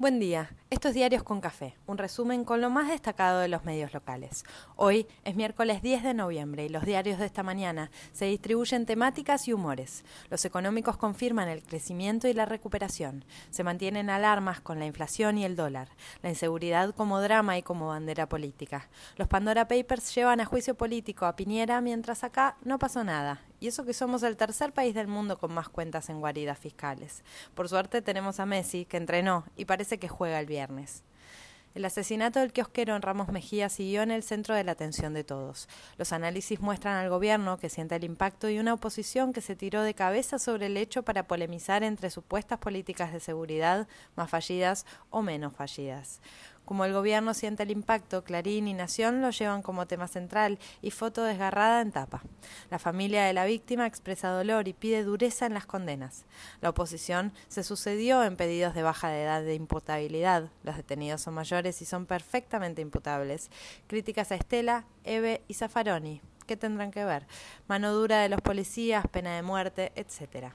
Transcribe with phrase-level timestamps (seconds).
[0.00, 3.92] Buen día, estos Diarios con Café, un resumen con lo más destacado de los medios
[3.92, 4.44] locales.
[4.76, 9.48] Hoy es miércoles 10 de noviembre y los diarios de esta mañana se distribuyen temáticas
[9.48, 10.04] y humores.
[10.30, 13.24] Los económicos confirman el crecimiento y la recuperación.
[13.50, 15.88] Se mantienen alarmas con la inflación y el dólar,
[16.22, 18.88] la inseguridad como drama y como bandera política.
[19.16, 23.68] Los Pandora Papers llevan a juicio político a Piñera mientras acá no pasó nada y
[23.68, 27.22] eso que somos el tercer país del mundo con más cuentas en guaridas fiscales.
[27.54, 31.02] Por suerte tenemos a Messi, que entrenó y parece que juega el viernes.
[31.74, 35.22] El asesinato del kiosquero en Ramos Mejía siguió en el centro de la atención de
[35.22, 35.68] todos.
[35.96, 39.82] Los análisis muestran al gobierno que siente el impacto y una oposición que se tiró
[39.82, 45.22] de cabeza sobre el hecho para polemizar entre supuestas políticas de seguridad más fallidas o
[45.22, 46.20] menos fallidas.
[46.68, 50.90] Como el gobierno siente el impacto, Clarín y Nación lo llevan como tema central y
[50.90, 52.22] foto desgarrada en tapa.
[52.70, 56.26] La familia de la víctima expresa dolor y pide dureza en las condenas.
[56.60, 60.50] La oposición se sucedió en pedidos de baja de edad de imputabilidad.
[60.62, 63.50] Los detenidos son mayores y son perfectamente imputables.
[63.86, 66.20] Críticas a Estela, Eve y Zaffaroni.
[66.48, 67.26] ¿Qué tendrán que ver?
[67.66, 70.54] Mano dura de los policías, pena de muerte, etcétera.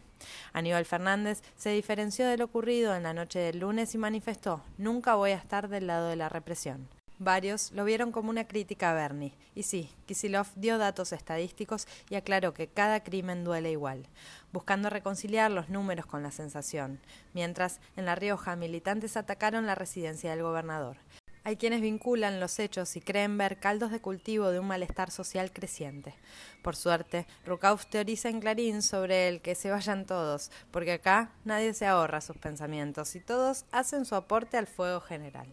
[0.52, 5.13] Aníbal Fernández se diferenció de lo ocurrido en la noche del lunes y manifestó Nunca
[5.13, 6.89] voy a estar del lado de la represión.
[7.19, 9.35] Varios lo vieron como una crítica a Bernie.
[9.53, 14.07] Y sí, Kisilov dio datos estadísticos y aclaró que cada crimen duele igual,
[14.52, 17.00] buscando reconciliar los números con la sensación.
[17.35, 20.97] Mientras, en La Rioja, militantes atacaron la residencia del gobernador.
[21.45, 25.52] Hay quienes vinculan los hechos y creen ver caldos de cultivo de un malestar social
[25.52, 26.13] creciente.
[26.61, 31.73] Por suerte, Rukauf teoriza en Clarín sobre el que se vayan todos, porque acá nadie
[31.73, 35.47] se ahorra sus pensamientos y todos hacen su aporte al fuego general.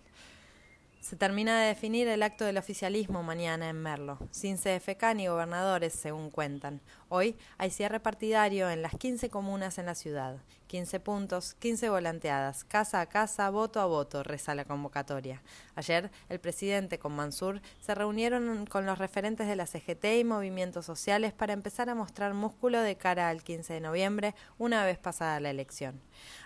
[1.01, 5.95] Se termina de definir el acto del oficialismo mañana en Merlo, sin CFK ni gobernadores,
[5.95, 6.81] según cuentan.
[7.09, 10.37] Hoy hay cierre partidario en las 15 comunas en la ciudad.
[10.71, 15.43] 15 puntos, 15 volanteadas, casa a casa, voto a voto, reza la convocatoria.
[15.75, 20.87] Ayer, el presidente con Mansur se reunieron con los referentes de la CGT y movimientos
[20.87, 25.41] sociales para empezar a mostrar músculo de cara al 15 de noviembre, una vez pasada
[25.41, 26.01] la elección.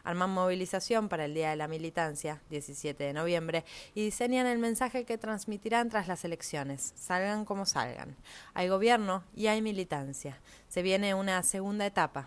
[0.04, 5.04] Arman movilización para el Día de la Militancia, 17 de noviembre, y diseñan el mensaje
[5.04, 8.16] que transmitirán tras las elecciones, salgan como salgan.
[8.54, 10.40] Hay gobierno y hay militancia.
[10.68, 12.26] Se viene una segunda etapa.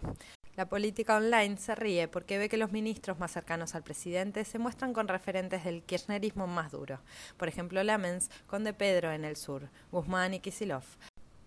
[0.57, 4.57] La política online se ríe porque ve que los ministros más cercanos al presidente se
[4.57, 6.99] muestran con referentes del kirchnerismo más duro.
[7.37, 10.83] Por ejemplo, Lamens con De Pedro en el sur, Guzmán y Kisilov.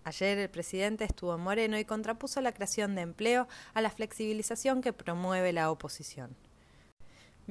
[0.05, 4.81] Ayer el presidente estuvo en Moreno y contrapuso la creación de empleo a la flexibilización
[4.81, 6.33] que promueve la oposición.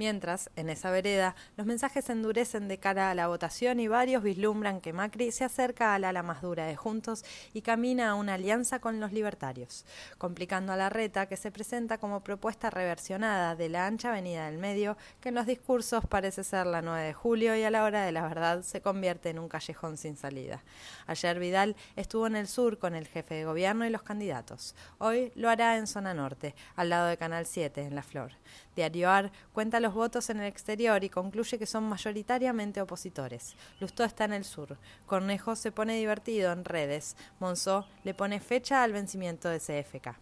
[0.01, 4.81] Mientras, en esa vereda, los mensajes endurecen de cara a la votación y varios vislumbran
[4.81, 7.23] que Macri se acerca al ala más dura de Juntos
[7.53, 9.85] y camina a una alianza con los libertarios,
[10.17, 14.57] complicando a la reta que se presenta como propuesta reversionada de la ancha avenida del
[14.57, 18.03] medio, que en los discursos parece ser la 9 de julio y a la hora
[18.03, 20.63] de la verdad se convierte en un callejón sin salida.
[21.09, 24.75] Ayer Vidal estuvo en el sur con el jefe de gobierno y los candidatos.
[24.97, 28.33] Hoy lo hará en zona norte, al lado de Canal 7, en La Flor.
[28.75, 33.57] Diario AR cuenta votos en el exterior y concluye que son mayoritariamente opositores.
[33.81, 34.79] Lustó está en el sur.
[35.07, 37.17] Cornejo se pone divertido en redes.
[37.39, 40.19] Monzó le pone fecha al vencimiento de CFK.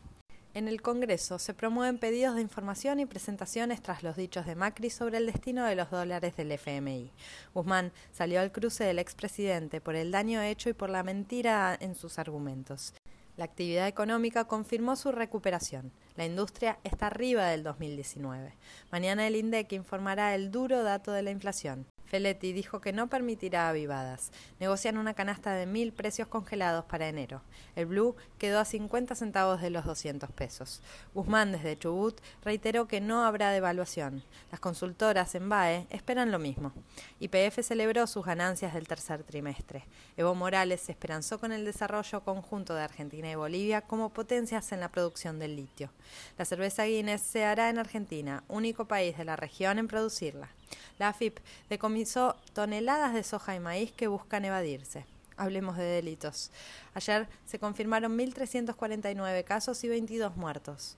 [0.55, 4.91] En el Congreso se promueven pedidos de información y presentaciones tras los dichos de Macri
[4.91, 7.12] sobre el destino de los dólares del FMI.
[7.55, 11.95] Guzmán salió al cruce del expresidente por el daño hecho y por la mentira en
[11.95, 12.95] sus argumentos.
[13.38, 15.93] La actividad económica confirmó su recuperación.
[16.16, 18.53] La industria está arriba del 2019.
[18.91, 21.87] Mañana el INDEC informará el duro dato de la inflación.
[22.09, 24.33] Feletti dijo que no permitirá avivadas.
[24.61, 27.43] Negocian una canasta de mil precios congelados para enero.
[27.77, 30.83] El Blue quedó a 50 centavos de los 200 pesos.
[31.15, 34.23] Guzmán desde Chubut reiteró que no habrá devaluación.
[34.51, 36.73] Las consultoras en BAE esperan lo mismo.
[37.21, 39.85] YPF celebró sus ganancias del tercer trimestre.
[40.17, 44.81] Evo Morales se esperanzó con el desarrollo conjunto de Argentina y Bolivia como potencias en
[44.81, 45.91] la producción del litio.
[46.39, 50.49] La cerveza Guinness se hará en Argentina, único país de la región en producirla.
[50.99, 51.38] La AFIP
[51.69, 55.05] decomisó toneladas de soja y maíz que buscan evadirse.
[55.37, 56.50] Hablemos de delitos.
[56.94, 60.97] Ayer se confirmaron 1.349 casos y 22 muertos.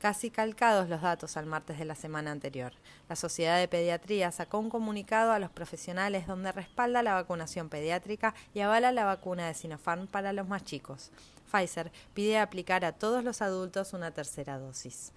[0.00, 2.72] Casi calcados los datos al martes de la semana anterior.
[3.08, 8.34] La Sociedad de Pediatría sacó un comunicado a los profesionales donde respalda la vacunación pediátrica
[8.52, 11.10] y avala la vacuna de Sinopharm para los más chicos.
[11.50, 15.12] Pfizer pide aplicar a todos los adultos una tercera dosis.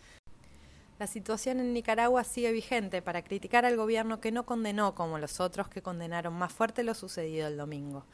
[1.00, 5.40] La situación en Nicaragua sigue vigente para criticar al gobierno que no condenó como los
[5.40, 8.06] otros que condenaron más fuerte lo sucedido el domingo.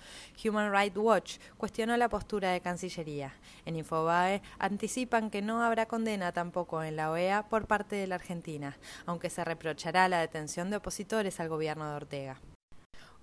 [0.45, 3.33] Human Rights Watch cuestionó la postura de Cancillería.
[3.65, 8.15] En Infobae anticipan que no habrá condena tampoco en la OEA por parte de la
[8.15, 8.77] Argentina,
[9.07, 12.39] aunque se reprochará la detención de opositores al gobierno de Ortega.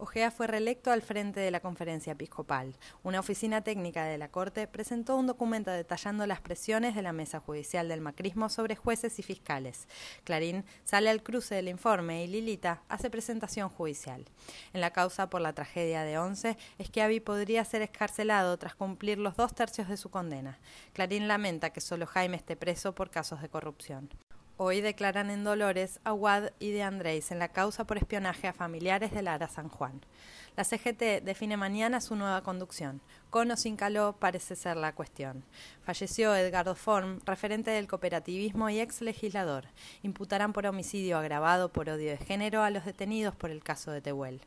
[0.02, 2.76] Ojea fue reelecto al frente de la conferencia episcopal.
[3.04, 7.38] Una oficina técnica de la Corte presentó un documento detallando las presiones de la mesa
[7.38, 9.86] judicial del macrismo sobre jueces y fiscales.
[10.24, 14.24] Clarín sale al cruce del informe y Lilita hace presentación judicial.
[14.72, 19.36] En la causa por la tragedia de Once, Schiavi podría ser escarcelado tras cumplir los
[19.36, 20.58] dos tercios de su condena.
[20.94, 24.10] Clarín lamenta que solo Jaime esté preso por casos de corrupción.
[24.58, 28.52] Hoy declaran en Dolores a Wad y de Andrés en la causa por espionaje a
[28.52, 30.02] familiares de Lara San Juan.
[30.56, 33.00] La CGT define mañana su nueva conducción.
[33.30, 35.42] Con o sin caló parece ser la cuestión.
[35.82, 39.64] Falleció Edgardo Form, referente del cooperativismo y ex legislador.
[40.02, 44.02] Imputarán por homicidio agravado por odio de género a los detenidos por el caso de
[44.02, 44.42] Tehuel.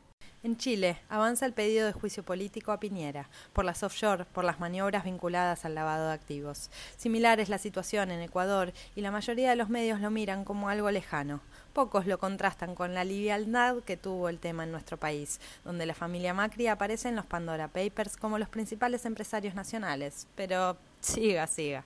[0.46, 4.60] En Chile, avanza el pedido de juicio político a Piñera, por las offshore, por las
[4.60, 6.70] maniobras vinculadas al lavado de activos.
[6.96, 10.68] Similar es la situación en Ecuador y la mayoría de los medios lo miran como
[10.68, 11.40] algo lejano.
[11.72, 15.94] Pocos lo contrastan con la liviandad que tuvo el tema en nuestro país, donde la
[15.94, 20.28] familia Macri aparece en los Pandora Papers como los principales empresarios nacionales.
[20.36, 21.84] Pero siga, siga.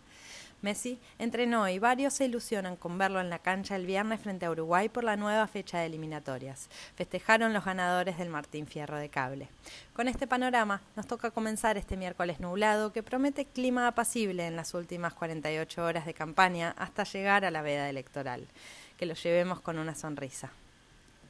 [0.62, 4.50] Messi entrenó y varios se ilusionan con verlo en la cancha el viernes frente a
[4.50, 6.68] Uruguay por la nueva fecha de eliminatorias.
[6.96, 9.48] Festejaron los ganadores del Martín Fierro de Cable.
[9.92, 14.74] Con este panorama nos toca comenzar este miércoles nublado que promete clima apacible en las
[14.74, 18.46] últimas 48 horas de campaña hasta llegar a la veda electoral.
[18.96, 20.50] Que lo llevemos con una sonrisa.